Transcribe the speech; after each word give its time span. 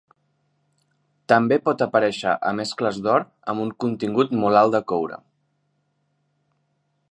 També 1.33 1.57
pot 1.67 1.83
aparèixer 1.87 2.33
a 2.51 2.55
mescles 2.61 2.97
d"or 3.09 3.27
amb 3.53 3.65
un 3.67 3.71
contingut 3.85 4.35
molt 4.45 4.61
alt 4.65 4.77
de 4.79 4.83
coure. 4.95 5.23